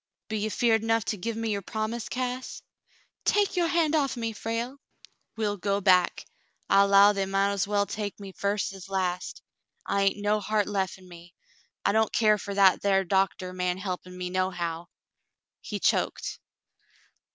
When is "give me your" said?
1.17-1.61